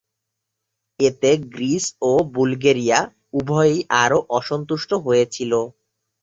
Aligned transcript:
এতে 0.99 1.31
গ্রিস 1.53 1.85
ও 2.01 2.11
বুলগেরিয়া 2.33 2.99
উভয়েই 3.39 3.79
আরো 4.03 4.19
অসন্তুষ্ট 4.37 4.89
হয়েছিল। 5.05 5.51